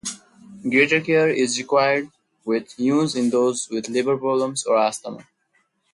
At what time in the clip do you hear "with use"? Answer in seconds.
2.43-3.13